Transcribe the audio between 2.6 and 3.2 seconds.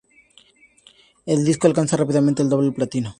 platino.